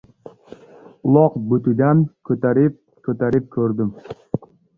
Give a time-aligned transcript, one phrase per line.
[1.09, 2.01] Uloq butidan
[2.31, 3.95] ko‘tarib-ko‘tarib ko‘rdim.